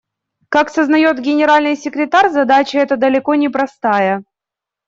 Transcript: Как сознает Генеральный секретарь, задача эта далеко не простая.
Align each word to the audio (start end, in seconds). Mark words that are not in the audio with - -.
Как 0.49 0.71
сознает 0.71 1.19
Генеральный 1.19 1.75
секретарь, 1.75 2.31
задача 2.31 2.79
эта 2.79 2.97
далеко 2.97 3.35
не 3.35 3.49
простая. 3.49 4.23